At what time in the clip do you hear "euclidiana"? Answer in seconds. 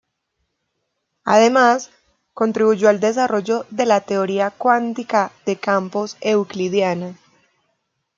6.21-7.15